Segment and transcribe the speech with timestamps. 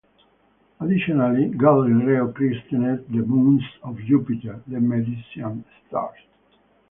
[0.79, 6.17] Additionally, Galileo christened the moons of Jupiter the "Medicean stars".